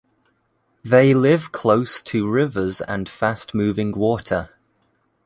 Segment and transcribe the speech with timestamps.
[0.83, 4.49] They live close to rivers and fast-moving water.